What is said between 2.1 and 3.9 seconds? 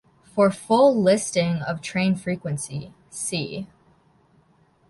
frequency, see.